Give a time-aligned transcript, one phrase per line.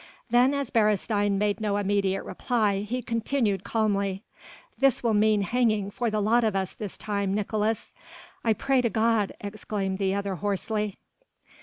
[0.31, 4.23] Then as Beresteyn made no immediate reply, he continued calmly:
[4.79, 7.93] "This will mean hanging for the lot of us this time, Nicolaes!"
[8.43, 10.97] "I pray to God..." exclaimed the other hoarsely.